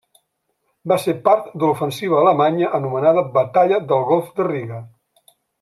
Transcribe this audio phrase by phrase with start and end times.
[0.91, 4.85] Va ser part de l'ofensiva alemanya anomenada batalla del Golf de Riga.